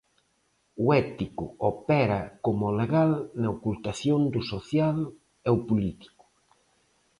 O 0.83 0.85
ético 1.03 1.45
opera 1.71 2.21
coma 2.43 2.65
o 2.71 2.77
legal 2.81 3.11
na 3.41 3.49
ocultación 3.57 4.21
do 4.33 4.41
social 4.53 4.97
e 5.47 5.49
o 5.57 5.63
político. 5.69 6.25